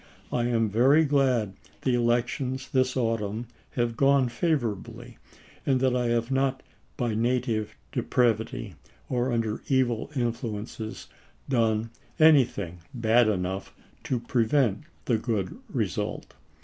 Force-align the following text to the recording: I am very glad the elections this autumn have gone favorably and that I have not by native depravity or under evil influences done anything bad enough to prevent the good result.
I 0.31 0.45
am 0.47 0.67
very 0.67 1.05
glad 1.05 1.53
the 1.83 1.93
elections 1.93 2.69
this 2.71 2.97
autumn 2.97 3.45
have 3.73 3.95
gone 3.95 4.29
favorably 4.29 5.19
and 5.63 5.79
that 5.79 5.95
I 5.95 6.07
have 6.07 6.31
not 6.31 6.63
by 6.97 7.13
native 7.13 7.75
depravity 7.91 8.73
or 9.09 9.31
under 9.31 9.61
evil 9.69 10.09
influences 10.15 11.05
done 11.47 11.91
anything 12.17 12.79
bad 12.95 13.27
enough 13.27 13.75
to 14.05 14.19
prevent 14.19 14.85
the 15.05 15.19
good 15.19 15.59
result. 15.69 16.33